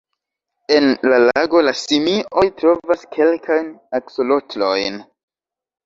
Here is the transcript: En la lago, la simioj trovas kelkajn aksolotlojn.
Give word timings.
En 0.77 0.87
la 1.11 1.19
lago, 1.25 1.61
la 1.67 1.75
simioj 1.81 2.47
trovas 2.63 3.07
kelkajn 3.15 3.71
aksolotlojn. 4.03 5.03